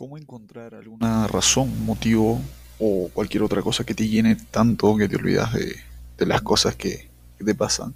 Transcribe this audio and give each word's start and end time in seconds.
cómo 0.00 0.16
encontrar 0.16 0.74
alguna 0.74 1.26
razón, 1.26 1.84
motivo 1.84 2.40
o 2.78 3.10
cualquier 3.12 3.42
otra 3.42 3.60
cosa 3.60 3.84
que 3.84 3.94
te 3.94 4.08
llene 4.08 4.34
tanto 4.34 4.96
que 4.96 5.06
te 5.06 5.16
olvidas 5.16 5.52
de, 5.52 5.76
las 6.24 6.40
cosas 6.40 6.74
que, 6.74 7.10
que, 7.36 7.44
te 7.44 7.54
pasan 7.54 7.94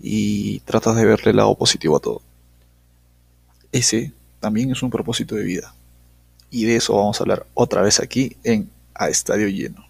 y 0.00 0.58
tratas 0.60 0.96
de 0.96 1.04
verle 1.04 1.30
el 1.30 1.36
lado 1.36 1.54
positivo 1.54 1.98
a 1.98 2.00
todo. 2.00 2.20
Ese 3.70 4.12
también 4.40 4.72
es 4.72 4.82
un 4.82 4.90
propósito 4.90 5.36
de 5.36 5.44
vida. 5.44 5.72
Y 6.50 6.64
de 6.64 6.74
eso 6.74 6.96
vamos 6.96 7.20
a 7.20 7.22
hablar 7.22 7.46
otra 7.54 7.80
vez 7.82 8.00
aquí 8.00 8.36
en 8.42 8.68
A 8.92 9.08
Estadio 9.08 9.46
Lleno. 9.46 9.86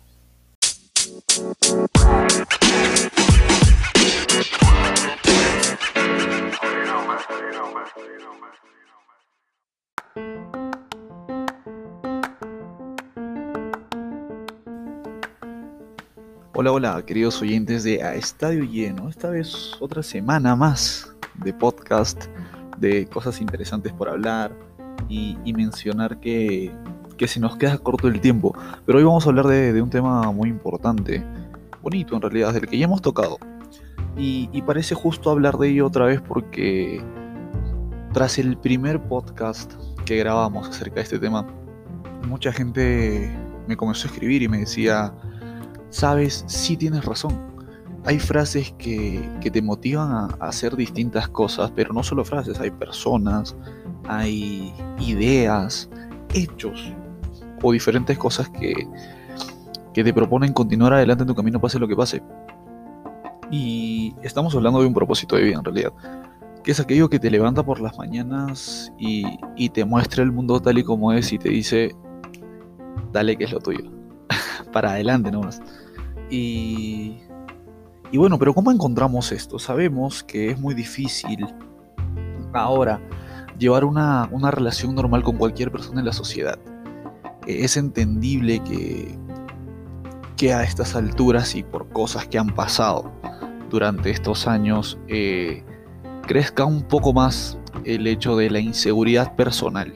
Hola, 16.61 16.73
hola, 16.73 17.07
queridos 17.07 17.41
oyentes 17.41 17.85
de 17.85 18.03
A 18.03 18.17
Estadio 18.17 18.65
Lleno. 18.65 19.09
Esta 19.09 19.31
vez 19.31 19.77
otra 19.79 20.03
semana 20.03 20.57
más 20.57 21.15
de 21.37 21.53
podcast, 21.53 22.25
de 22.79 23.07
cosas 23.07 23.41
interesantes 23.41 23.93
por 23.93 24.09
hablar 24.09 24.59
y, 25.09 25.37
mencionar 25.53 26.19
que, 26.19 26.75
que, 27.17 27.29
se 27.29 27.39
nos 27.39 27.57
queda 27.57 27.79
corto 27.79 28.09
el 28.09 28.21
tiempo. 28.21 28.59
Pero 28.85 28.99
hoy 28.99 29.05
vamos 29.05 29.25
a 29.25 29.29
hablar 29.29 29.47
de, 29.47 29.81
un 29.81 29.89
tema 29.89 30.33
muy 30.33 30.49
importante, 30.49 31.25
bonito 31.81 32.17
en 32.17 32.23
realidad, 32.23 32.53
del 32.53 32.67
que 32.67 32.77
ya 32.77 32.87
hemos 32.87 33.03
tocado. 33.03 33.39
Y, 34.17 34.51
y 34.53 34.63
parece 34.63 34.97
justo 34.97 35.31
hablar 35.31 35.59
de 35.59 35.69
ello 35.69 35.87
otra 35.87 36.07
vez 36.07 36.21
porque 36.21 37.01
tras 38.13 38.37
el 38.37 38.59
primer 38.59 39.01
podcast 39.01 39.75
que 40.05 40.17
grabamos 40.17 40.69
acerca 40.69 40.97
de 40.97 41.03
este 41.03 41.21
tema, 41.21 41.47
mucha 42.27 42.51
gente 42.51 43.33
me 43.69 43.77
comenzó 43.77 44.09
a 44.09 44.11
escribir 44.11 44.43
y 44.43 44.49
me 44.49 44.59
decía 44.59 45.15
sabes, 45.91 46.45
sí 46.47 46.77
tienes 46.77 47.05
razón. 47.05 47.37
Hay 48.05 48.19
frases 48.19 48.73
que, 48.79 49.29
te 49.41 49.63
motivan 49.63 50.13
a, 50.13 50.27
hacer 50.41 50.77
distintas 50.77 51.29
cosas, 51.29 51.73
pero 51.75 51.93
no 51.93 52.03
solo 52.03 52.25
frases, 52.25 52.61
hay 52.61 52.71
personas, 52.71 53.57
hay 54.07 54.73
ideas, 55.01 55.91
hechos 56.35 56.93
o 57.63 57.73
diferentes 57.73 58.17
cosas 58.17 58.49
que, 58.51 58.73
que 59.93 60.05
te 60.05 60.15
proponen 60.15 60.53
continuar 60.53 60.93
adelante 60.95 61.25
en 61.25 61.29
tu 61.29 61.35
camino 61.35 61.61
pase 61.61 61.79
lo 61.79 61.89
que 61.89 61.97
pase. 61.97 62.23
Y 63.51 64.15
estamos 64.23 64.55
hablando 64.55 64.81
de 64.81 64.87
un 64.87 64.95
propósito 64.95 65.37
de 65.37 65.43
vida 65.43 65.59
en 65.59 65.65
realidad, 65.65 65.93
que 66.63 66.71
es 66.71 66.81
aquello 66.81 67.09
que 67.09 67.19
te 67.19 67.31
levanta 67.31 67.63
por 67.63 67.81
las 67.81 67.97
mañanas 67.99 68.93
y, 68.99 69.25
y 69.57 69.71
te 69.71 69.85
muestra 69.85 70.23
el 70.23 70.33
mundo 70.33 70.61
tal 70.61 70.79
y 70.79 70.85
como 70.85 71.13
es 71.13 71.33
y 71.33 71.39
te 71.39 71.49
dice, 71.49 71.95
dale 73.13 73.37
que 73.37 73.45
es 73.45 73.53
lo 73.53 73.59
tuyo 73.59 73.98
para 74.73 74.93
adelante 74.93 75.31
nomás. 75.31 75.61
Y, 76.31 77.19
y 78.11 78.19
bueno, 78.19 78.39
pero 78.39 78.55
¿cómo 78.55 78.71
encontramos 78.71 79.33
esto? 79.33 79.59
Sabemos 79.59 80.23
que 80.23 80.51
es 80.51 80.59
muy 80.59 80.75
difícil 80.75 81.47
ahora 82.53 83.01
llevar 83.59 83.85
una, 83.85 84.29
una 84.31 84.51
relación 84.51 84.95
normal 84.95 85.23
con 85.23 85.37
cualquier 85.37 85.71
persona 85.71 86.01
en 86.01 86.07
la 86.07 86.13
sociedad. 86.13 86.59
E, 87.47 87.65
es 87.65 87.77
entendible 87.77 88.61
que, 88.61 89.19
que 90.37 90.53
a 90.53 90.63
estas 90.63 90.95
alturas 90.95 91.55
y 91.55 91.63
por 91.63 91.89
cosas 91.89 92.27
que 92.27 92.39
han 92.39 92.55
pasado 92.55 93.11
durante 93.71 94.11
estos 94.11 94.47
años 94.47 94.99
eh, 95.09 95.63
crezca 96.27 96.65
un 96.65 96.83
poco 96.83 97.13
más 97.13 97.59
el 97.85 98.07
hecho 98.07 98.37
de 98.37 98.51
la 98.51 98.61
inseguridad 98.61 99.35
personal. 99.37 99.93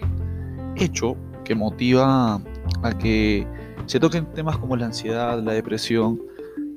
Hecho 0.76 1.16
que 1.44 1.54
motiva 1.54 2.40
a 2.82 2.98
que 2.98 3.46
se 3.92 4.00
toquen 4.00 4.24
temas 4.32 4.56
como 4.56 4.74
la 4.74 4.86
ansiedad, 4.86 5.42
la 5.42 5.52
depresión, 5.52 6.18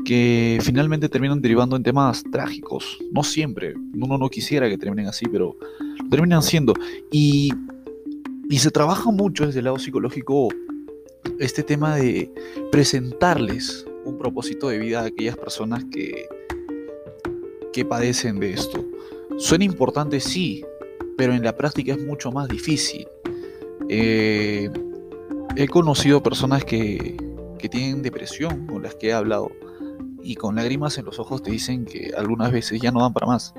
que 0.04 0.60
finalmente 0.62 1.08
terminan 1.08 1.42
derivando 1.42 1.78
en 1.78 1.82
temas 1.82 2.22
trágicos. 2.30 3.00
No 3.14 3.24
siempre, 3.24 3.74
uno 3.94 4.18
no 4.18 4.28
quisiera 4.28 4.68
que 4.68 4.78
terminen 4.78 5.08
así, 5.08 5.26
pero 5.32 5.56
terminan 6.12 6.44
siendo. 6.44 6.74
Y, 7.14 7.54
y 8.50 8.60
se 8.60 8.70
trabaja 8.70 9.12
mucho 9.12 9.46
desde 9.46 9.60
el 9.60 9.64
lado 9.64 9.80
psicológico 9.80 10.50
este 11.40 11.64
tema 11.64 11.96
de 11.96 12.30
presentarles 12.70 13.86
un 14.04 14.18
propósito 14.18 14.68
de 14.68 14.80
vida 14.80 15.00
a 15.00 15.06
aquellas 15.06 15.38
personas 15.38 15.86
que, 15.86 16.28
que 17.72 17.86
padecen 17.86 18.42
de 18.42 18.52
esto. 18.52 18.84
Suena 19.38 19.64
importante, 19.64 20.20
sí, 20.20 20.66
pero 21.18 21.32
en 21.32 21.46
la 21.46 21.56
práctica 21.56 21.94
es 21.94 22.06
mucho 22.06 22.34
más 22.34 22.50
difícil. 22.50 23.08
Eh, 23.88 24.70
he 25.56 25.68
conocido 25.68 26.22
personas 26.22 26.64
que, 26.64 27.18
tienen 27.72 28.04
depresión 28.04 28.68
con 28.68 28.84
las 28.84 28.94
que 28.94 29.08
he 29.08 29.14
hablado 29.14 29.50
y 30.22 30.36
con 30.36 30.56
lágrimas 30.56 31.00
en 31.00 31.06
los 31.06 31.18
ojos 31.18 31.42
te 31.42 31.50
dicen 31.50 31.84
que 31.84 32.14
algunas 32.16 32.52
veces 32.52 32.80
ya 32.80 32.92
no 32.92 33.02
dan 33.02 33.12
para 33.12 33.26
más. 33.26 33.56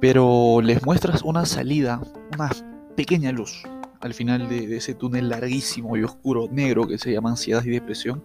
Pero 0.00 0.62
les 0.62 0.82
muestras 0.82 1.20
una 1.22 1.44
salida, 1.44 2.00
una 2.32 2.50
pequeña 2.96 3.32
luz 3.32 3.64
al 4.00 4.14
final 4.14 4.48
de, 4.48 4.76
ese 4.78 4.94
túnel 4.94 5.28
larguísimo 5.28 5.94
y 5.98 6.04
oscuro, 6.04 6.48
negro 6.50 6.86
que 6.86 6.96
se 6.96 7.12
llama 7.12 7.28
ansiedad 7.28 7.62
y 7.64 7.68
depresión, 7.70 8.24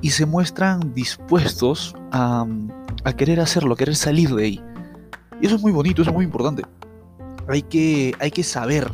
y 0.00 0.08
se 0.08 0.24
muestran 0.24 0.94
dispuestos 0.94 1.94
a, 2.12 2.46
a 3.04 3.12
querer 3.12 3.40
hacerlo, 3.40 3.74
a 3.74 3.76
querer 3.76 3.96
salir 3.96 4.34
de 4.34 4.44
ahí. 4.44 4.60
Y 5.40 5.46
eso 5.46 5.56
es 5.56 5.60
muy 5.60 5.72
bonito, 5.72 6.00
eso 6.00 6.12
es 6.12 6.16
muy 6.16 6.24
importante. 6.24 6.62
Hay 7.46 7.60
que, 7.60 8.14
hay 8.20 8.30
que 8.30 8.42
saber 8.42 8.90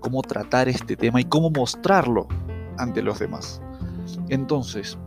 cómo 0.00 0.22
tratar 0.22 0.68
este 0.68 0.96
tema 0.96 1.20
y 1.20 1.24
cómo 1.24 1.50
mostrarlo 1.50 2.26
ante 2.78 3.02
los 3.02 3.18
demás. 3.18 3.62
Entonces, 4.28 4.98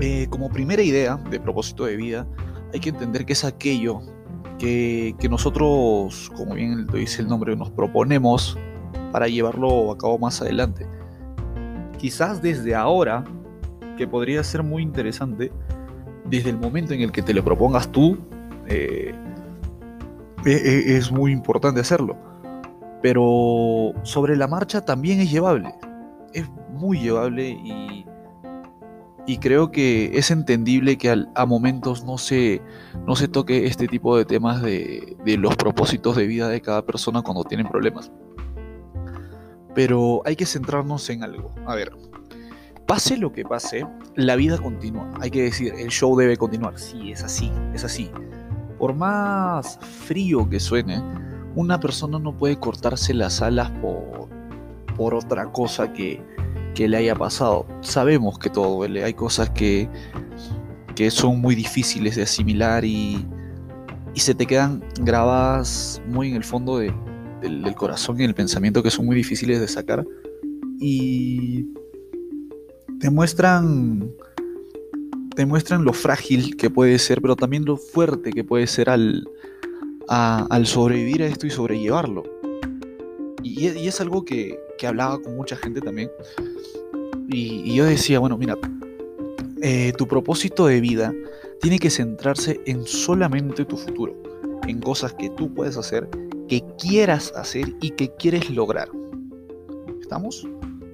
eh, 0.00 0.26
como 0.30 0.48
primera 0.48 0.82
idea 0.82 1.16
de 1.30 1.40
propósito 1.40 1.84
de 1.84 1.96
vida, 1.96 2.26
hay 2.72 2.80
que 2.80 2.90
entender 2.90 3.24
que 3.24 3.32
es 3.32 3.44
aquello 3.44 4.00
que, 4.58 5.14
nosotros, 5.30 6.32
como 6.36 6.54
bien 6.54 6.86
lo 6.86 6.94
dice 6.94 7.22
el 7.22 7.28
nombre, 7.28 7.54
nos 7.56 7.70
proponemos 7.70 8.58
para 9.12 9.28
llevarlo 9.28 9.92
a 9.92 9.98
cabo 9.98 10.18
más 10.18 10.42
adelante. 10.42 10.86
Quizás 11.98 12.42
desde 12.42 12.74
ahora, 12.74 13.24
que 13.96 14.06
podría 14.06 14.42
ser 14.42 14.62
muy 14.62 14.82
interesante, 14.82 15.52
desde 16.24 16.50
el 16.50 16.58
momento 16.58 16.92
en 16.92 17.00
el 17.00 17.12
que 17.12 17.22
te 17.22 17.32
lo 17.32 17.44
propongas 17.44 17.90
tú, 17.90 18.18
eh, 18.66 19.14
e, 20.44 20.50
e, 20.50 20.96
es 20.96 21.10
muy 21.10 21.32
importante 21.32 21.80
hacerlo 21.80 22.27
pero 23.02 23.92
sobre 24.02 24.36
la 24.36 24.48
marcha 24.48 24.84
también 24.84 25.20
es 25.20 25.30
llevable. 25.30 25.74
Es 26.32 26.48
muy 26.70 27.00
llevable 27.00 27.50
y, 27.50 28.04
creo 29.40 29.70
que 29.70 30.18
es 30.18 30.30
entendible 30.30 30.96
que 30.96 31.26
a 31.34 31.46
momentos 31.46 32.02
no 32.02 32.16
se, 32.16 32.62
no 33.06 33.14
se 33.14 33.28
toque 33.28 33.66
este 33.66 33.86
tipo 33.86 34.16
de 34.16 34.24
temas 34.24 34.62
de, 34.62 35.16
de 35.22 35.36
los 35.36 35.54
propósitos 35.54 36.16
de 36.16 36.26
vida 36.26 36.48
de 36.48 36.62
cada 36.62 36.84
persona 36.84 37.20
cuando 37.20 37.44
tienen 37.44 37.68
problemas. 37.68 38.10
Pero 39.74 40.22
hay 40.24 40.34
que 40.34 40.46
centrarnos 40.46 41.08
en 41.10 41.22
algo. 41.22 41.54
A 41.66 41.74
ver, 41.74 41.92
pase 42.86 43.18
lo 43.18 43.30
que 43.30 43.44
pase, 43.44 43.86
la 44.16 44.34
vida 44.34 44.56
continúa. 44.56 45.12
Hay 45.20 45.30
que 45.30 45.42
decir, 45.42 45.74
el 45.76 45.88
show 45.88 46.16
debe 46.16 46.38
continuar. 46.38 46.78
Sí, 46.78 47.12
es 47.12 47.22
así, 47.22 47.52
es 47.74 47.84
así. 47.84 48.10
Por 48.78 48.94
más 48.94 49.78
frío 50.06 50.48
que 50.48 50.58
suene, 50.58 51.02
una 51.58 51.80
persona 51.80 52.20
no 52.20 52.36
puede 52.36 52.56
cortarse 52.56 53.12
las 53.12 53.42
alas 53.42 53.68
por, 53.82 54.28
por 54.96 55.12
otra 55.12 55.50
cosa 55.50 55.92
que, 55.92 56.22
le 56.76 56.96
haya 56.96 57.16
pasado. 57.16 57.66
Sabemos 57.80 58.38
que 58.38 58.48
todo 58.48 58.76
duele, 58.76 59.02
hay 59.02 59.12
cosas 59.12 59.50
que, 59.50 59.88
que 60.94 61.10
son 61.10 61.40
muy 61.40 61.56
difíciles 61.56 62.14
de 62.14 62.22
asimilar 62.22 62.84
y, 62.84 63.26
y 64.14 64.20
se 64.20 64.32
te 64.32 64.46
quedan 64.46 64.84
grabadas 65.00 66.00
muy 66.06 66.28
en 66.28 66.36
el 66.36 66.44
fondo 66.44 66.78
del, 66.78 66.94
del 67.40 67.74
corazón 67.74 68.20
y 68.20 68.24
el 68.24 68.32
pensamiento 68.32 68.80
que 68.80 68.92
son 68.92 69.06
muy 69.06 69.16
difíciles 69.16 69.58
de 69.58 69.66
sacar 69.66 70.06
y 70.78 71.66
te 73.00 73.10
muestran 73.10 74.12
te 75.34 75.44
muestran 75.46 75.84
lo 75.84 75.92
frágil 75.92 76.56
que 76.56 76.70
puede 76.70 76.96
ser, 77.00 77.20
pero 77.20 77.34
también 77.34 77.64
lo 77.64 77.76
fuerte 77.76 78.30
que 78.30 78.44
puede 78.44 78.68
ser 78.68 78.88
al, 78.88 79.28
al 80.08 80.66
sobrevivir 80.66 81.22
a 81.22 81.26
esto 81.26 81.46
y 81.46 81.50
sobrellevarlo. 81.50 82.24
Y, 83.42 83.66
es 83.66 84.00
algo 84.00 84.24
que, 84.24 84.58
hablaba 84.86 85.20
con 85.20 85.36
mucha 85.36 85.56
gente 85.56 85.80
también. 85.80 86.10
Y, 87.28 87.74
yo 87.74 87.84
decía, 87.84 88.18
bueno, 88.18 88.36
mira, 88.36 88.56
eh, 89.62 89.92
tu 89.96 90.06
propósito 90.06 90.66
de 90.66 90.80
vida 90.80 91.12
tiene 91.60 91.78
que 91.78 91.90
centrarse 91.90 92.60
en 92.66 92.84
solamente 92.86 93.64
tu 93.64 93.76
futuro, 93.76 94.14
en 94.66 94.80
cosas 94.80 95.14
que 95.14 95.30
tú 95.30 95.52
puedes 95.52 95.76
hacer, 95.76 96.08
que 96.48 96.62
quieras 96.78 97.32
hacer 97.36 97.74
y 97.80 97.90
que 97.90 98.10
quieres 98.14 98.48
lograr. 98.50 98.88
¿Estamos? 100.00 100.46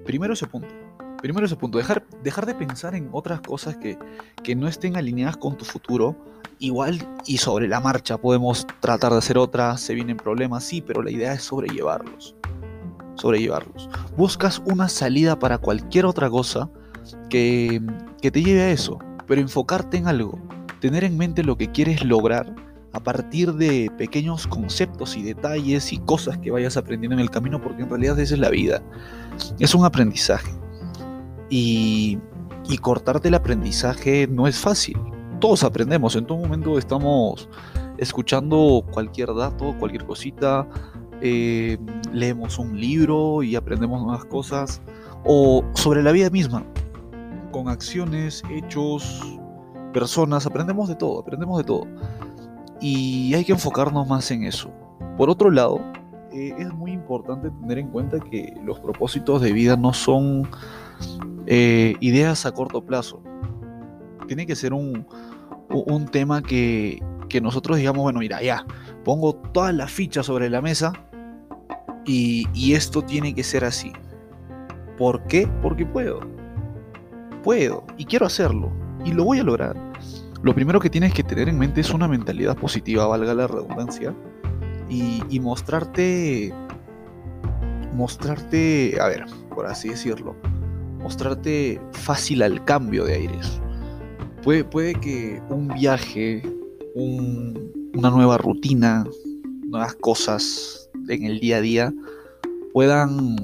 Primero 0.05 0.35
ese 0.35 0.47
punto. 0.47 0.84
Primero 1.25 1.47
ese 1.47 1.57
punto, 1.57 1.79
dejar, 1.79 2.05
dejar 2.23 2.45
de 2.45 2.55
pensar 2.55 2.95
en 2.95 3.09
otras 3.11 3.41
cosas 3.41 3.79
que, 3.79 3.99
que 4.43 4.55
no 4.55 4.69
estén 4.69 4.95
alineadas 4.95 5.39
con 5.39 5.57
tu 5.57 5.65
futuro 5.65 6.15
igual 6.59 6.99
y 7.25 7.39
sobre 7.39 7.67
la 7.67 7.81
marcha 7.81 8.19
podemos 8.19 8.67
tratar 8.81 9.11
de 9.13 9.17
hacer 9.17 9.39
otras, 9.39 9.81
se 9.81 9.95
vienen 9.95 10.19
problemas, 10.19 10.65
sí, 10.65 10.83
pero 10.83 11.03
la 11.03 11.11
idea 11.11 11.33
es 11.33 11.43
sobrellevarlos. 11.43 12.37
sobrellevarlos. 13.15 13.89
Buscas 14.19 14.61
una 14.67 14.91
salida 14.91 15.39
para 15.39 15.57
cualquier 15.57 16.05
otra 16.05 16.29
cosa 16.29 16.69
que, 17.31 17.81
que 18.21 18.31
te 18.31 18.43
lleve 18.43 18.61
a 18.61 18.71
eso, 18.71 18.99
pero 19.27 19.41
enfocarte 19.41 19.97
en 19.97 20.09
algo, 20.09 20.39
tener 20.79 21.05
en 21.05 21.17
mente 21.17 21.43
lo 21.43 21.57
que 21.57 21.73
quieres 21.73 22.05
lograr 22.05 22.55
a 22.93 23.01
partir 23.01 23.55
de 23.55 23.91
pequeños 23.97 24.47
conceptos 24.47 25.17
y 25.17 25.23
detalles 25.23 25.91
y 25.91 25.97
cosas 26.01 26.37
que 26.37 26.51
vayas 26.51 26.77
aprendiendo 26.77 27.15
en 27.15 27.21
el 27.21 27.31
camino, 27.31 27.63
porque 27.63 27.83
en 27.83 27.89
realidad 27.89 28.19
esa 28.19 28.35
es 28.35 28.41
la 28.41 28.51
vida. 28.51 28.83
Es 29.59 29.75
un 29.75 29.87
aprendizaje. 29.87 30.53
Y, 31.57 32.19
y 32.69 32.79
cortarte 32.79 33.29
el 33.29 33.35
aprendizaje 33.35 34.27
no 34.27 34.49
es 34.49 34.59
fácil. 34.59 34.99
Todos 35.41 35.63
aprendemos, 35.63 36.17
en 36.17 36.27
todo 36.27 36.39
momento 36.39 36.79
estamos 36.79 37.49
escuchando 37.97 38.85
cualquier 38.91 39.33
dato, 39.33 39.73
cualquier 39.79 40.05
cosita, 40.05 40.67
eh, 41.21 41.79
leemos 42.13 42.59
un 42.59 42.81
libro 42.81 43.45
y 43.45 43.55
aprendemos 43.55 44.03
nuevas 44.03 44.25
cosas, 44.25 44.83
o 45.25 45.65
sobre 45.75 46.03
la 46.03 46.11
vida 46.11 46.29
misma, 46.29 46.65
con 47.53 47.69
acciones, 47.69 48.43
hechos, 48.51 49.39
personas, 49.93 50.47
aprendemos 50.47 50.89
de 50.89 50.97
todo, 50.97 51.21
aprendemos 51.21 51.59
de 51.59 51.65
todo. 51.65 51.87
Y 52.81 53.33
hay 53.33 53.45
que 53.45 53.53
enfocarnos 53.53 54.09
más 54.09 54.29
en 54.33 54.43
eso. 54.43 54.73
Por 55.17 55.31
otro 55.31 55.53
lado, 55.53 55.81
eh, 56.33 56.53
es 56.59 56.74
importante 57.15 57.51
tener 57.61 57.79
en 57.79 57.89
cuenta 57.89 58.19
que 58.19 58.55
los 58.65 58.81
propósitos 58.81 59.41
de 59.41 59.53
vida 59.53 59.77
no 59.77 59.93
son 59.93 60.49
eh, 61.47 61.95
ideas 62.01 62.45
a 62.45 62.53
corto 62.53 62.85
plazo. 62.85 63.23
Tiene 64.27 64.47
que 64.47 64.57
ser 64.57 64.73
un, 64.73 65.07
un 65.71 66.07
tema 66.07 66.43
que, 66.43 67.01
que 67.29 67.41
nosotros 67.41 67.77
digamos, 67.77 68.03
bueno, 68.03 68.19
mira, 68.19 68.43
ya, 68.43 68.67
pongo 69.05 69.35
todas 69.35 69.75
las 69.75 69.93
fichas 69.93 70.27
sobre 70.27 70.51
la 70.51 70.61
mesa 70.61 70.93
y, 72.05 72.47
y 72.53 72.75
esto 72.75 73.03
tiene 73.03 73.35
que 73.35 73.45
ser 73.45 73.65
así. 73.65 73.93
¿Por 74.99 75.23
qué? 75.25 75.49
Porque 75.63 75.87
puedo. 75.87 76.21
Puedo 77.43 77.85
y 77.97 78.07
quiero 78.07 78.27
hacerlo 78.27 78.73
y 79.05 79.13
lo 79.13 79.25
voy 79.25 79.39
a 79.39 79.45
lograr. 79.45 79.77
Lo 80.43 80.55
primero 80.55 80.81
que 80.81 80.91
tienes 80.91 81.15
que 81.15 81.23
tener 81.23 81.49
en 81.49 81.59
mente 81.59 81.81
es 81.81 81.91
una 81.95 82.09
mentalidad 82.09 82.57
positiva, 82.57 83.07
valga 83.07 83.33
la 83.35 83.47
redundancia, 83.47 84.15
y, 84.89 85.23
y 85.31 85.41
mostrarte, 85.41 86.53
mostrarte, 87.95 88.99
a 89.01 89.09
ver, 89.09 89.25
por 89.55 89.67
así 89.67 89.89
decirlo, 89.89 90.37
mostrarte 91.01 91.81
fácil 91.93 92.43
al 92.43 92.65
cambio 92.65 93.05
de 93.05 93.15
aires. 93.15 93.61
Puede, 94.43 94.65
puede 94.65 94.95
que 94.95 95.41
un 95.49 95.69
viaje, 95.69 96.43
una 96.95 98.11
nueva 98.11 98.37
rutina, 98.39 99.07
nuevas 99.67 99.95
cosas 99.95 100.91
en 101.09 101.25
el 101.25 101.41
día 101.41 101.59
a 101.59 101.61
día 101.61 101.95
puedan 102.73 103.37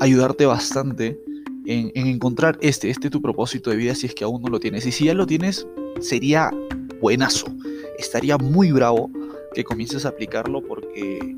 ayudarte 0.00 0.46
bastante 0.46 1.18
en, 1.66 1.90
encontrar 1.94 2.58
este, 2.60 2.90
este 2.90 3.10
tu 3.10 3.20
propósito 3.20 3.70
de 3.70 3.76
vida 3.76 3.94
si 3.94 4.06
es 4.06 4.14
que 4.14 4.24
aún 4.24 4.42
no 4.42 4.48
lo 4.48 4.60
tienes. 4.60 4.86
Y 4.86 4.92
si 4.92 5.06
ya 5.06 5.14
lo 5.14 5.26
tienes, 5.26 5.66
sería 6.00 6.50
buenazo. 7.00 7.46
Estaría 7.98 8.38
muy 8.38 8.72
bravo 8.72 9.10
que 9.54 9.64
comiences 9.64 10.04
a 10.04 10.10
aplicarlo 10.10 10.62
porque, 10.62 11.36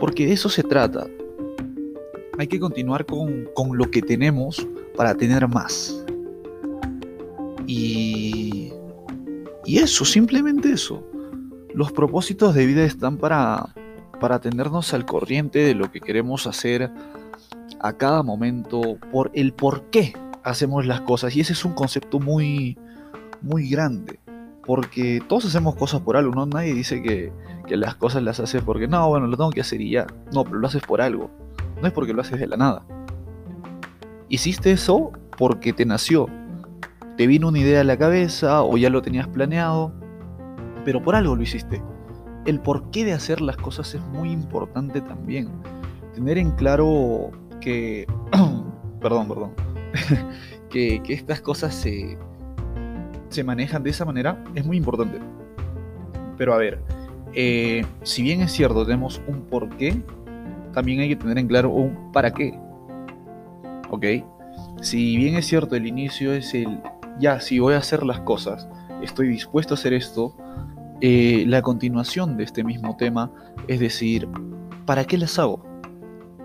porque 0.00 0.26
de 0.26 0.32
eso 0.32 0.48
se 0.48 0.62
trata. 0.62 1.06
Hay 2.38 2.46
que 2.46 2.60
continuar 2.60 3.04
con, 3.04 3.48
con 3.54 3.76
lo 3.76 3.90
que 3.90 4.00
tenemos 4.00 4.66
para 4.96 5.14
tener 5.14 5.46
más. 5.48 6.04
Y 7.66 8.72
y 9.68 9.80
eso, 9.80 10.06
simplemente 10.06 10.72
eso. 10.72 11.06
Los 11.74 11.92
propósitos 11.92 12.54
de 12.54 12.64
vida 12.64 12.84
están 12.84 13.18
para, 13.18 13.74
para 14.18 14.40
tenernos 14.40 14.94
al 14.94 15.04
corriente 15.04 15.58
de 15.58 15.74
lo 15.74 15.92
que 15.92 16.00
queremos 16.00 16.46
hacer 16.46 16.90
a 17.78 17.92
cada 17.92 18.22
momento, 18.22 18.96
por 19.12 19.30
el 19.34 19.52
por 19.52 19.90
qué 19.90 20.14
hacemos 20.42 20.86
las 20.86 21.02
cosas. 21.02 21.36
Y 21.36 21.42
ese 21.42 21.52
es 21.52 21.66
un 21.66 21.74
concepto 21.74 22.18
muy, 22.18 22.78
muy 23.42 23.68
grande. 23.68 24.20
Porque 24.64 25.22
todos 25.28 25.44
hacemos 25.44 25.76
cosas 25.76 26.00
por 26.00 26.16
algo, 26.16 26.34
¿no? 26.34 26.46
Nadie 26.46 26.72
dice 26.72 27.02
que, 27.02 27.30
que 27.66 27.76
las 27.76 27.94
cosas 27.94 28.22
las 28.22 28.40
hace 28.40 28.62
porque 28.62 28.88
no, 28.88 29.06
bueno, 29.10 29.26
lo 29.26 29.36
tengo 29.36 29.50
que 29.50 29.60
hacer 29.60 29.82
y 29.82 29.90
ya. 29.90 30.06
No, 30.32 30.44
pero 30.44 30.56
lo 30.60 30.66
haces 30.66 30.82
por 30.82 31.02
algo. 31.02 31.30
No 31.80 31.86
es 31.86 31.92
porque 31.92 32.12
lo 32.12 32.22
haces 32.22 32.40
de 32.40 32.46
la 32.46 32.56
nada. 32.56 32.84
Hiciste 34.28 34.72
eso 34.72 35.12
porque 35.36 35.72
te 35.72 35.86
nació, 35.86 36.28
te 37.18 37.26
vino 37.26 37.48
una 37.48 37.58
idea 37.58 37.80
a 37.80 37.84
la 37.84 37.96
cabeza 37.96 38.62
o 38.62 38.76
ya 38.76 38.90
lo 38.90 39.02
tenías 39.02 39.26
planeado, 39.26 39.92
pero 40.84 41.02
por 41.02 41.16
algo 41.16 41.34
lo 41.34 41.42
hiciste. 41.42 41.82
El 42.46 42.60
porqué 42.60 43.04
de 43.04 43.12
hacer 43.12 43.40
las 43.40 43.56
cosas 43.56 43.94
es 43.94 44.00
muy 44.02 44.30
importante 44.30 45.00
también. 45.00 45.48
Tener 46.14 46.38
en 46.38 46.52
claro 46.52 47.32
que, 47.60 48.06
perdón, 49.00 49.28
perdón, 49.28 49.50
que, 50.70 51.02
estas 51.08 51.40
cosas 51.40 51.74
se, 51.74 52.16
se 53.30 53.42
manejan 53.42 53.82
de 53.82 53.90
esa 53.90 54.04
manera 54.04 54.42
es 54.54 54.64
muy 54.64 54.76
importante. 54.76 55.18
Pero 56.36 56.54
a 56.54 56.58
ver, 56.58 56.80
eh, 57.34 57.84
si 58.02 58.22
bien 58.22 58.42
es 58.42 58.52
cierto, 58.52 58.84
tenemos 58.84 59.20
un 59.26 59.42
porqué, 59.42 60.02
también 60.72 61.00
hay 61.00 61.08
que 61.08 61.16
tener 61.16 61.38
en 61.38 61.48
claro 61.48 61.70
un 61.70 62.12
para 62.12 62.30
qué. 62.32 62.58
¿Ok? 63.90 64.04
Si 64.80 65.16
bien 65.16 65.36
es 65.36 65.46
cierto, 65.46 65.74
el 65.76 65.86
inicio 65.86 66.32
es 66.32 66.54
el 66.54 66.80
ya, 67.18 67.40
si 67.40 67.58
voy 67.58 67.74
a 67.74 67.78
hacer 67.78 68.04
las 68.04 68.20
cosas, 68.20 68.68
estoy 69.02 69.28
dispuesto 69.28 69.74
a 69.74 69.76
hacer 69.76 69.92
esto, 69.92 70.36
eh, 71.00 71.44
la 71.46 71.62
continuación 71.62 72.36
de 72.36 72.44
este 72.44 72.64
mismo 72.64 72.96
tema 72.96 73.30
es 73.66 73.80
decir, 73.80 74.28
¿para 74.86 75.04
qué 75.04 75.18
las 75.18 75.38
hago? 75.38 75.64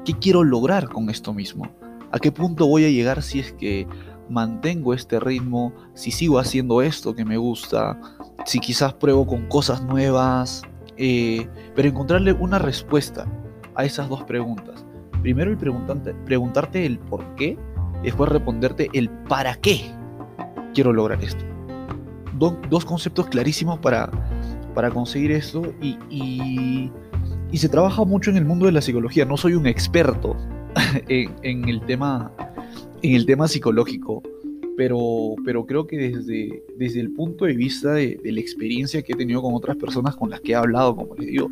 ¿Qué 0.06 0.14
quiero 0.14 0.44
lograr 0.44 0.90
con 0.90 1.10
esto 1.10 1.34
mismo? 1.34 1.68
¿A 2.12 2.20
qué 2.20 2.32
punto 2.32 2.68
voy 2.68 2.86
a 2.86 2.90
llegar 2.90 3.22
si 3.22 3.40
es 3.40 3.54
que 3.54 3.88
mantengo 4.30 4.94
este 4.94 5.20
ritmo, 5.20 5.74
si 5.94 6.12
sigo 6.12 6.40
haciendo 6.40 6.82
esto 6.82 7.16
que 7.16 7.26
me 7.26 7.38
gusta, 7.38 8.00
si 8.46 8.60
quizás 8.60 8.94
pruebo 8.94 9.26
con 9.26 9.48
cosas 9.48 9.84
nuevas, 9.84 10.64
eh, 10.98 11.48
pero 11.76 11.90
encontrarle 11.90 12.34
una 12.34 12.60
respuesta 12.60 13.26
a 13.76 13.86
esas 13.86 14.10
dos 14.10 14.24
preguntas. 14.24 14.86
Primero 15.22 15.52
el 15.52 15.58
preguntarte 15.58 16.86
el 16.86 17.00
por 17.00 17.24
qué, 17.36 17.58
después 18.04 18.30
responderte 18.30 18.90
el 18.94 19.10
para 19.10 19.56
qué 19.56 19.82
quiero 20.74 20.92
lograr 20.92 21.24
esto. 21.24 21.44
dos 22.70 22.84
conceptos 22.86 23.28
clarísimos 23.28 23.80
para, 23.80 24.10
para 24.74 24.90
conseguir 24.92 25.32
esto 25.32 25.74
y, 25.82 25.98
y, 26.10 26.92
se 27.58 27.70
trabaja 27.70 28.04
mucho 28.04 28.32
en 28.32 28.38
el 28.38 28.46
mundo 28.46 28.66
de 28.66 28.72
la 28.72 28.82
psicología. 28.82 29.26
No 29.26 29.38
soy 29.38 29.54
un 29.54 29.68
experto 29.68 30.36
en, 31.08 31.70
el, 31.70 31.82
tema, 31.82 32.32
en 33.02 33.16
el 33.16 33.26
tema 33.26 33.48
psicológico, 33.48 34.24
pero, 34.76 35.36
pero 35.46 35.66
creo 35.66 35.86
que 35.86 35.98
desde, 35.98 36.64
desde 36.78 37.00
el 37.00 37.12
punto 37.12 37.46
de 37.46 37.54
vista 37.54 37.94
de, 37.94 38.20
la 38.24 38.40
experiencia 38.40 39.04
que 39.04 39.14
he 39.14 39.16
tenido 39.16 39.42
con 39.42 39.54
otras 39.54 39.78
personas 39.78 40.16
con 40.16 40.32
las 40.32 40.42
que 40.42 40.54
he 40.54 40.56
hablado, 40.56 40.96
como 40.96 41.16
les 41.16 41.28
digo, 41.28 41.50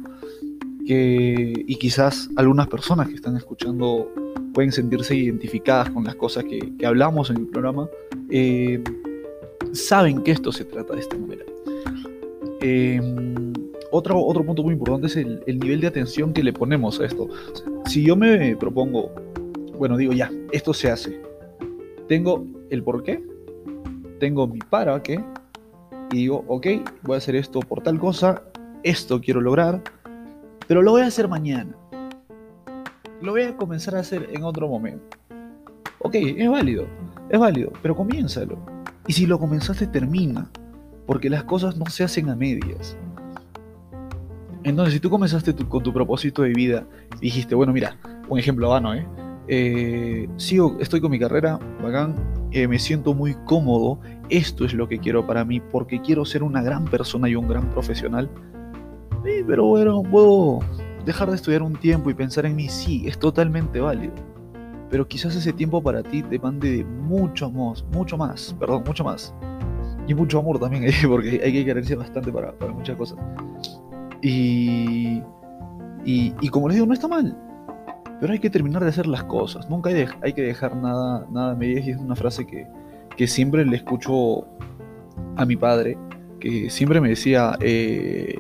y 0.86 1.76
quizás 1.76 2.30
algunas 2.36 2.68
personas 2.68 3.08
que 3.08 3.16
están 3.16 3.38
escuchando 3.38 4.12
pueden 4.54 4.72
sentirse 4.72 5.16
identificadas 5.16 5.90
con 5.90 6.04
las 6.04 6.16
cosas 6.16 6.44
que, 6.44 6.86
hablamos 6.86 7.30
en 7.30 7.38
el 7.38 7.48
programa, 7.48 7.90
eh, 8.30 8.84
saben 9.72 10.22
que 10.24 10.32
esto 10.32 10.52
se 10.52 10.66
trata 10.66 10.94
de 10.94 11.00
esta 11.00 11.18
manera. 11.18 11.46
Em, 12.62 13.54
otro, 13.92 14.24
otro 14.24 14.46
punto 14.46 14.64
muy 14.64 14.74
importante 14.74 15.08
es 15.08 15.16
el, 15.18 15.60
nivel 15.60 15.82
de 15.82 15.88
atención 15.88 16.34
que 16.34 16.44
le 16.44 16.54
ponemos 16.54 17.00
a 17.00 17.06
esto. 17.06 17.28
Si 17.86 18.04
yo 18.04 18.16
me 18.16 18.56
propongo, 18.56 19.12
bueno, 19.78 19.98
digo 19.98 20.14
ya, 20.14 20.32
esto 20.52 20.74
se 20.74 20.92
hace. 20.92 21.22
Tengo 22.08 22.46
el 22.70 22.84
por 22.84 23.04
qué, 23.04 23.24
tengo 24.20 24.48
mi 24.48 24.60
para 24.60 25.02
qué, 25.02 25.24
y 26.12 26.18
digo, 26.18 26.44
ok, 26.48 26.68
voy 27.04 27.16
a 27.16 27.18
hacer 27.18 27.36
esto 27.36 27.62
por 27.62 27.82
tal 27.82 28.00
cosa, 28.00 28.44
esto 28.84 29.22
quiero 29.22 29.42
lograr, 29.42 29.82
pero 30.68 30.82
lo 30.82 30.92
voy 30.92 31.02
a 31.02 31.08
hacer 31.08 31.28
mañana. 31.28 31.76
Lo 33.22 33.32
voy 33.32 33.44
a 33.44 33.56
comenzar 33.56 33.96
a 33.96 34.00
hacer 34.00 34.30
en 34.32 34.44
otro 34.44 34.68
momento. 34.68 35.18
Ok, 36.00 36.16
es 36.16 36.50
válido, 36.50 36.88
es 37.30 37.40
válido, 37.40 37.72
pero 37.82 37.96
comiénzalo. 37.96 38.58
Y 39.08 39.14
si 39.14 39.26
lo 39.26 39.40
comenzaste, 39.40 39.88
termina. 39.88 40.50
Porque 41.06 41.30
las 41.30 41.44
cosas 41.44 41.78
no 41.78 41.86
se 41.88 42.04
hacen 42.04 42.30
a 42.30 42.36
medias. 42.36 42.98
Entonces, 44.64 44.94
si 44.94 45.00
tú 45.00 45.10
comenzaste 45.10 45.54
con 45.54 45.84
tu 45.84 45.92
propósito 45.92 46.44
de 46.44 46.50
vida, 46.50 46.86
dijiste, 47.20 47.56
bueno, 47.56 47.74
mira, 47.74 47.98
un 48.30 48.38
ejemplo 48.38 48.70
vano, 48.70 48.94
¿eh? 48.94 49.08
¿eh? 49.48 50.30
sigo, 50.38 50.78
estoy 50.80 51.02
con 51.02 51.12
mi 51.12 51.20
carrera, 51.20 51.60
bacán, 51.82 52.16
eh, 52.52 52.68
me 52.68 52.78
siento 52.78 53.14
muy 53.14 53.36
cómodo, 53.46 54.00
esto 54.30 54.66
es 54.66 54.74
lo 54.74 54.88
que 54.88 55.00
quiero 55.00 55.26
para 55.26 55.44
mí, 55.46 55.60
porque 55.60 56.00
quiero 56.02 56.26
ser 56.26 56.44
una 56.44 56.62
gran 56.62 56.86
persona 56.86 57.28
y 57.28 57.36
un 57.36 57.48
gran 57.48 57.70
profesional. 57.72 58.30
Pero 59.48 59.66
bueno, 59.66 60.04
puedo 60.04 60.60
dejar 61.06 61.30
de 61.30 61.36
estudiar 61.36 61.62
un 61.62 61.74
tiempo 61.74 62.10
y 62.10 62.14
pensar 62.14 62.46
en 62.46 62.56
mí, 62.56 62.70
sí, 62.70 63.04
es 63.08 63.18
totalmente 63.18 63.80
válido 63.80 64.14
pero 64.92 65.08
quizás 65.08 65.34
ese 65.38 65.54
tiempo 65.54 65.82
para 65.82 66.04
ti 66.04 66.22
demande 66.22 66.70
de 66.70 66.84
mucho 66.84 67.50
más, 67.50 67.84
mucho 67.94 68.18
más, 68.18 68.54
perdón, 68.60 68.84
mucho 68.86 69.06
más. 69.06 69.34
Y 70.06 70.14
mucho 70.14 70.40
amor 70.40 70.60
también, 70.60 70.84
porque 71.08 71.42
hay 71.44 71.54
que 71.54 71.66
quererse 71.66 71.96
bastante 71.96 72.32
para, 72.32 72.54
muchas 72.74 72.98
cosas. 72.98 73.18
Y, 74.22 75.24
y, 76.04 76.50
como 76.50 76.68
les 76.68 76.76
digo, 76.76 76.86
no 76.86 76.94
está 76.94 77.08
mal. 77.08 77.36
pero 78.20 78.34
hay 78.34 78.40
que 78.40 78.50
terminar 78.50 78.84
de 78.84 78.90
hacer 78.90 79.08
las 79.08 79.24
cosas. 79.24 79.70
Nunca 79.70 79.90
hay, 79.90 80.06
hay 80.22 80.34
que 80.34 80.42
dejar 80.42 80.76
nada, 80.76 81.26
nada 81.32 81.54
a 81.54 81.56
medias 81.56 81.88
y 81.88 81.92
es 81.92 81.98
una 81.98 82.18
frase 82.18 82.46
que, 82.46 82.68
que 83.16 83.28
siempre 83.28 83.66
le 83.66 83.78
escucho 83.78 84.46
a 85.38 85.46
mi 85.46 85.56
padre, 85.56 85.98
que 86.42 86.70
siempre 86.70 87.00
me 87.00 87.08
decía, 87.08 87.58
eh, 87.62 88.36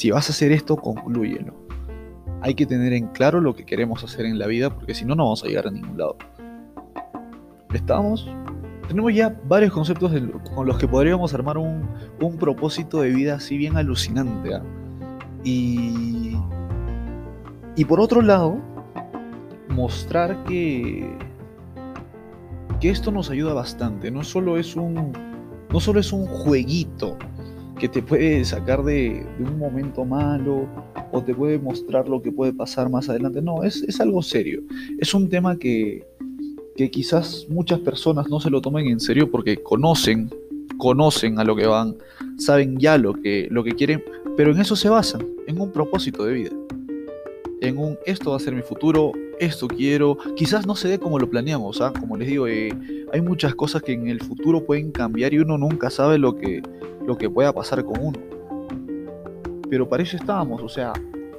si 0.00 0.10
vas 0.10 0.30
a 0.30 0.32
hacer 0.32 0.50
esto, 0.50 0.78
conclúyelo. 0.78 1.52
Hay 2.40 2.54
que 2.54 2.64
tener 2.64 2.94
en 2.94 3.08
claro 3.08 3.38
lo 3.42 3.54
que 3.54 3.66
queremos 3.66 4.02
hacer 4.02 4.24
en 4.24 4.38
la 4.38 4.46
vida, 4.46 4.74
porque 4.74 4.94
si 4.94 5.04
no, 5.04 5.14
no 5.14 5.24
vamos 5.24 5.44
a 5.44 5.46
llegar 5.46 5.66
a 5.66 5.70
ningún 5.70 5.98
lado. 5.98 6.16
Estamos, 7.74 8.26
tenemos 8.88 9.14
ya 9.14 9.38
varios 9.46 9.74
conceptos 9.74 10.10
con 10.54 10.66
los 10.66 10.78
que 10.78 10.88
podríamos 10.88 11.34
armar 11.34 11.58
un, 11.58 11.86
un, 12.18 12.38
propósito 12.38 13.02
de 13.02 13.10
vida 13.10 13.34
así 13.34 13.58
bien 13.58 13.76
alucinante. 13.76 14.54
¿ah? 14.54 14.62
Y, 15.44 16.34
y 17.76 17.84
por 17.84 18.00
otro 18.00 18.22
lado, 18.22 18.56
mostrar 19.68 20.44
que, 20.44 21.14
que 22.80 22.88
esto 22.88 23.10
nos 23.10 23.28
ayuda 23.28 23.52
bastante. 23.52 24.10
No 24.10 24.24
solo 24.24 24.56
es 24.56 24.76
un, 24.76 25.12
no 25.70 25.78
solo 25.78 26.00
es 26.00 26.10
un 26.10 26.24
jueguito 26.24 27.18
que 27.80 27.88
te 27.88 28.02
puede 28.02 28.44
sacar 28.44 28.84
de, 28.84 29.26
un 29.38 29.58
momento 29.58 30.04
malo 30.04 30.68
o 31.10 31.22
te 31.22 31.34
puede 31.34 31.58
mostrar 31.58 32.08
lo 32.08 32.20
que 32.20 32.30
puede 32.30 32.52
pasar 32.52 32.90
más 32.90 33.08
adelante. 33.08 33.40
No, 33.40 33.64
es, 33.64 33.82
es 33.82 34.00
algo 34.00 34.22
serio. 34.22 34.62
Es 34.98 35.14
un 35.14 35.28
tema 35.28 35.58
que, 35.58 36.06
que 36.76 36.90
quizás 36.90 37.46
muchas 37.48 37.80
personas 37.80 38.28
no 38.28 38.38
se 38.38 38.50
lo 38.50 38.60
tomen 38.60 38.86
en 38.86 39.00
serio 39.00 39.30
porque 39.30 39.56
conocen, 39.62 40.30
conocen 40.76 41.38
a 41.40 41.44
lo 41.44 41.56
que 41.56 41.66
van, 41.66 41.96
saben 42.38 42.78
ya 42.78 42.98
lo 42.98 43.14
que, 43.14 43.48
lo 43.50 43.64
que 43.64 43.72
quieren, 43.72 44.04
pero 44.36 44.52
en 44.52 44.60
eso 44.60 44.76
se 44.76 44.90
basan, 44.90 45.26
en 45.46 45.60
un 45.60 45.72
propósito 45.72 46.24
de 46.24 46.34
vida. 46.34 46.59
En 47.60 47.76
un 47.76 47.98
esto 48.06 48.30
va 48.30 48.36
a 48.36 48.40
ser 48.40 48.54
mi 48.54 48.62
futuro, 48.62 49.12
esto 49.38 49.68
quiero. 49.68 50.16
Quizás 50.36 50.66
no 50.66 50.74
se 50.74 50.88
dé 50.88 50.98
como 50.98 51.18
lo 51.18 51.28
planeamos, 51.28 51.80
¿ah? 51.80 51.92
como 51.98 52.16
les 52.16 52.28
digo, 52.28 52.46
eh, 52.46 52.70
hay 53.12 53.20
muchas 53.20 53.54
cosas 53.54 53.82
que 53.82 53.92
en 53.92 54.08
el 54.08 54.20
futuro 54.20 54.64
pueden 54.64 54.92
cambiar 54.92 55.34
y 55.34 55.38
uno 55.38 55.58
nunca 55.58 55.90
sabe 55.90 56.18
lo 56.18 56.36
que, 56.36 56.62
lo 57.06 57.18
que 57.18 57.28
pueda 57.28 57.52
pasar 57.52 57.84
con 57.84 58.00
uno. 58.00 58.18
Pero 59.68 59.88
para 59.88 60.02
eso 60.02 60.16
estábamos, 60.16 60.62
o 60.62 60.68
sea, 60.68 60.92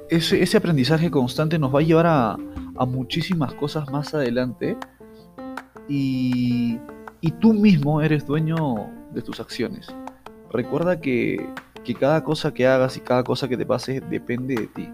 ese, 0.08 0.42
ese 0.42 0.56
aprendizaje 0.56 1.10
constante 1.10 1.58
nos 1.58 1.74
va 1.74 1.80
a 1.80 1.82
llevar 1.82 2.06
a, 2.06 2.36
a 2.76 2.86
muchísimas 2.86 3.54
cosas 3.54 3.90
más 3.90 4.14
adelante 4.14 4.76
y, 5.88 6.78
y, 7.20 7.30
tú 7.32 7.52
mismo 7.52 8.00
eres 8.00 8.26
dueño 8.26 8.86
de 9.12 9.22
tus 9.22 9.40
acciones. 9.40 9.88
Recuerda 10.50 11.00
que, 11.00 11.46
que 11.84 11.94
cada 11.94 12.22
cosa 12.24 12.54
que 12.54 12.66
hagas 12.66 12.96
y 12.96 13.00
cada 13.00 13.24
cosa 13.24 13.48
que 13.48 13.56
te 13.56 13.66
pase 13.66 14.00
depende 14.00 14.54
de 14.54 14.66
ti. 14.68 14.88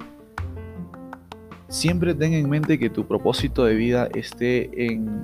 Siempre 1.69 2.15
ten 2.15 2.33
en 2.33 2.49
mente 2.49 2.79
que 2.79 2.89
tu 2.89 3.07
propósito 3.07 3.65
de 3.65 3.75
vida 3.75 4.09
esté 4.15 4.87
en, 4.87 5.23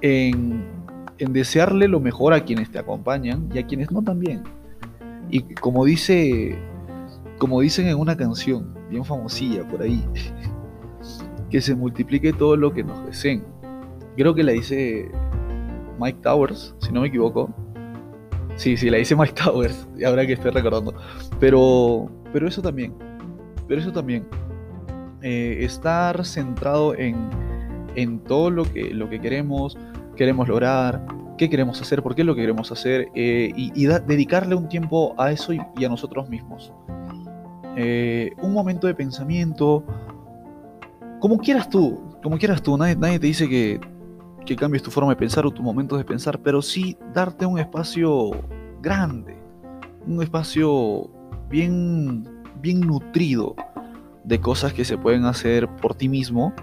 en, 0.00 1.32
desearle 1.32 1.86
lo 1.86 2.00
mejor 2.00 2.32
a 2.32 2.44
quienes 2.44 2.70
te 2.70 2.80
acompañan 2.80 3.48
y 3.54 3.58
a 3.58 3.66
quienes 3.66 3.92
no 3.92 4.02
también. 4.02 4.42
Y 5.30 5.42
como 5.54 5.84
dice, 5.84 6.58
como 7.38 7.60
dicen 7.60 7.86
en 7.86 7.96
una 7.96 8.16
canción 8.16 8.74
bien 8.90 9.04
famosilla 9.04 9.66
por 9.68 9.82
ahí, 9.82 10.04
que 11.50 11.60
se 11.60 11.76
multiplique 11.76 12.32
todo 12.32 12.56
lo 12.56 12.72
que 12.72 12.82
nos 12.82 13.06
deseen. 13.06 13.44
Creo 14.16 14.34
que 14.34 14.42
la 14.42 14.52
dice 14.52 15.08
Mike 16.00 16.18
Towers, 16.22 16.74
si 16.80 16.90
no 16.90 17.02
me 17.02 17.08
equivoco. 17.08 17.54
Sí, 18.56 18.76
sí, 18.76 18.90
la 18.90 18.98
dice 18.98 19.14
Mike 19.14 19.34
Towers, 19.34 19.86
ahora 20.04 20.26
que 20.26 20.32
estoy 20.32 20.50
recordando. 20.50 20.92
Pero, 21.38 22.10
pero 22.32 22.48
eso 22.48 22.60
también, 22.60 22.92
pero 23.68 23.80
eso 23.80 23.92
también. 23.92 24.26
Eh, 25.22 25.64
estar 25.64 26.24
centrado 26.24 26.96
en, 26.96 27.30
en 27.94 28.18
todo 28.20 28.50
lo 28.50 28.64
que, 28.64 28.92
lo 28.92 29.08
que 29.08 29.20
queremos, 29.20 29.78
queremos 30.16 30.48
lograr, 30.48 31.04
qué 31.38 31.48
queremos 31.48 31.80
hacer, 31.80 32.02
por 32.02 32.14
qué 32.14 32.24
lo 32.24 32.34
que 32.34 32.40
queremos 32.40 32.72
hacer 32.72 33.08
eh, 33.14 33.52
y, 33.54 33.86
dedicarle 33.86 34.54
un 34.54 34.68
tiempo 34.68 35.14
a 35.18 35.30
eso 35.30 35.52
y, 35.52 35.84
a 35.84 35.88
nosotros 35.88 36.28
mismos. 36.28 36.72
Eh, 37.76 38.32
un 38.42 38.52
momento 38.52 38.86
de 38.86 38.94
pensamiento, 38.94 39.84
como 41.20 41.38
quieras 41.38 41.70
tú, 41.70 42.00
como 42.22 42.36
quieras 42.36 42.62
tú, 42.62 42.76
nadie, 42.76 42.96
nadie 42.96 43.18
te 43.18 43.28
dice 43.28 43.48
que, 43.48 43.80
que 44.44 44.56
cambies 44.56 44.82
tu 44.82 44.90
forma 44.90 45.10
de 45.10 45.16
pensar 45.16 45.46
o 45.46 45.50
tus 45.50 45.64
momentos 45.64 45.98
de 45.98 46.04
pensar, 46.04 46.40
pero 46.40 46.60
sí 46.62 46.96
darte 47.14 47.46
un 47.46 47.58
espacio 47.58 48.30
grande, 48.80 49.36
un 50.04 50.20
espacio 50.20 51.08
bien, 51.48 52.24
bien 52.60 52.80
nutrido 52.80 53.54
de 54.24 54.40
cosas 54.40 54.72
que 54.72 54.84
se 54.84 54.96
pueden 54.98 55.24
hacer 55.24 55.68
por 55.68 55.94
ti 55.94 56.08
mismo 56.08 56.54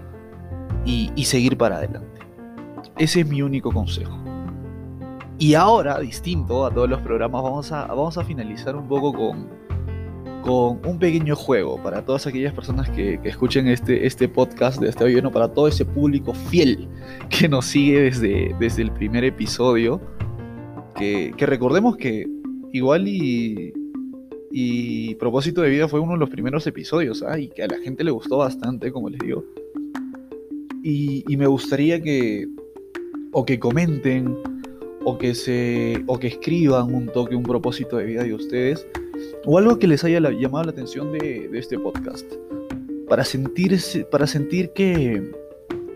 y, 0.84 1.24
seguir 1.24 1.56
para 1.56 1.76
adelante. 1.76 2.20
Ese 2.96 3.20
es 3.20 3.28
mi 3.28 3.42
único 3.42 3.70
consejo. 3.70 4.18
Y 5.38 5.54
ahora, 5.54 5.98
distinto 6.00 6.66
a 6.66 6.70
todos 6.72 6.88
los 6.88 7.00
programas, 7.00 7.42
vamos 7.42 7.72
a, 7.72 7.86
vamos 7.86 8.18
a 8.18 8.24
finalizar 8.24 8.76
un 8.76 8.88
poco 8.88 9.12
con, 9.12 9.48
con 10.42 10.80
un 10.86 10.98
pequeño 10.98 11.36
juego 11.36 11.82
para 11.82 12.04
todas 12.04 12.26
aquellas 12.26 12.52
personas 12.52 12.90
que, 12.90 13.20
escuchen 13.24 13.68
este, 13.68 14.06
este 14.06 14.28
podcast 14.28 14.80
de 14.80 14.88
este 14.88 15.08
Lleno, 15.08 15.30
para 15.30 15.48
todo 15.48 15.68
ese 15.68 15.84
público 15.84 16.34
fiel 16.34 16.88
que 17.28 17.48
nos 17.48 17.66
sigue 17.66 18.02
desde, 18.02 18.54
desde 18.58 18.82
el 18.82 18.92
primer 18.92 19.24
episodio. 19.24 20.00
Que, 20.94 21.32
que 21.36 21.46
recordemos 21.46 21.96
que 21.96 22.26
igual 22.72 23.08
y 23.08 23.72
y 24.50 25.14
Propósito 25.14 25.62
de 25.62 25.70
Vida 25.70 25.86
fue 25.86 26.00
uno 26.00 26.14
de 26.14 26.18
los 26.18 26.28
primeros 26.28 26.66
episodios, 26.66 27.22
¿ah? 27.22 27.38
y 27.38 27.48
que 27.48 27.62
a 27.62 27.68
la 27.68 27.78
gente 27.78 28.02
le 28.02 28.10
gustó 28.10 28.38
bastante, 28.38 28.90
como 28.90 29.08
les 29.08 29.20
digo. 29.20 29.44
Y, 30.82 31.24
me 31.36 31.46
gustaría 31.46 32.02
que 32.02 32.48
o 33.32 33.44
que 33.44 33.60
comenten 33.60 34.36
o 35.04 35.16
que 35.16 35.34
se 35.34 36.02
o 36.06 36.18
que 36.18 36.26
escriban 36.26 36.92
un 36.92 37.06
toque, 37.06 37.36
un 37.36 37.44
propósito 37.44 37.96
de 37.96 38.04
vida 38.04 38.24
de 38.24 38.34
ustedes 38.34 38.86
o 39.46 39.56
algo 39.58 39.78
que 39.78 39.86
les 39.86 40.02
haya 40.04 40.20
llamado 40.30 40.64
la 40.64 40.72
atención 40.72 41.12
de, 41.12 41.48
este 41.52 41.78
podcast 41.78 42.26
para 43.08 43.24
sentirse, 43.24 44.04
para 44.04 44.26
sentir 44.26 44.70
que, 44.70 45.30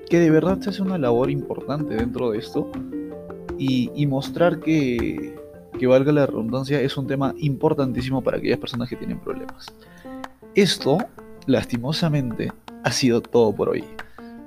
que 0.09 0.21
de 0.21 0.31
verdad 0.31 0.61
se 0.61 0.71
hace 0.71 0.83
una 0.83 0.97
labor 0.97 1.31
importante 1.31 1.95
dentro 1.95 2.31
de 2.31 2.39
esto 2.39 2.71
y 3.59 4.07
mostrar 4.07 4.61
que, 4.61 5.35
que 5.79 5.87
valga 5.87 6.13
la 6.13 6.27
redundancia, 6.27 6.81
es 6.81 6.97
un 6.97 7.07
tema 7.07 7.35
importantísimo 7.39 8.23
para 8.23 8.39
aquellas 8.39 8.59
personas 8.59 8.89
que 8.89 8.97
tienen 8.97 9.21
problemas. 9.21 9.67
Esto, 10.55 10.99
lastimosamente, 11.47 12.53
ha 12.83 12.93
sido 12.93 13.21
todo 13.21 13.55
por 13.55 13.71
hoy. 13.71 13.85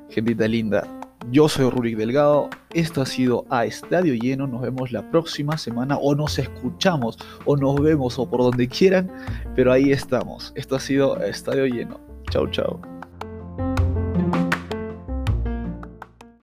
Gentita 0.09 0.47
linda, 0.47 0.87
yo 1.31 1.49
soy 1.49 1.69
Rurik 1.69 1.97
Delgado, 1.97 2.49
esto 2.73 3.01
ha 3.01 3.05
sido 3.05 3.45
A 3.49 3.65
Estadio 3.65 4.13
Lleno, 4.13 4.47
nos 4.47 4.61
vemos 4.61 4.91
la 4.91 5.09
próxima 5.11 5.57
semana 5.57 5.97
o 5.97 6.15
nos 6.15 6.39
escuchamos 6.39 7.17
o 7.43 7.57
nos 7.57 7.75
vemos 7.81 8.17
o 8.17 8.29
por 8.29 8.41
donde 8.41 8.69
quieran, 8.69 9.11
pero 9.55 9.73
ahí 9.73 9.91
estamos. 9.91 10.53
Esto 10.55 10.77
ha 10.77 10.79
sido 10.79 11.17
A 11.17 11.27
Estadio 11.27 11.65
Lleno. 11.65 11.99
Chau, 12.31 12.47
chau. 12.49 12.96